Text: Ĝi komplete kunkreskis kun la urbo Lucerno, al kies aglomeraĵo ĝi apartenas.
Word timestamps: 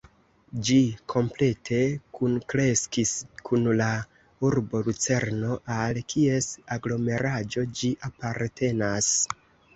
Ĝi 0.67 0.75
komplete 1.13 1.81
kunkreskis 2.19 3.11
kun 3.49 3.67
la 3.83 3.91
urbo 4.49 4.81
Lucerno, 4.89 5.59
al 5.77 6.01
kies 6.15 6.49
aglomeraĵo 6.79 7.69
ĝi 7.83 7.95
apartenas. 8.11 9.15